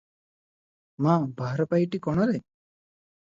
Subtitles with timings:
[1.07, 2.41] ମା- ବାହାର ପାଇଟି କଣ ରେ?